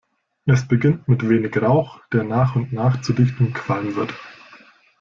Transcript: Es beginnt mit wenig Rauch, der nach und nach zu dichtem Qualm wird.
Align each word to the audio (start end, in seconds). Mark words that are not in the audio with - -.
Es 0.47 0.67
beginnt 0.67 1.07
mit 1.07 1.29
wenig 1.29 1.55
Rauch, 1.61 2.01
der 2.11 2.23
nach 2.23 2.55
und 2.55 2.73
nach 2.73 3.01
zu 3.03 3.13
dichtem 3.13 3.53
Qualm 3.53 3.95
wird. 3.95 4.11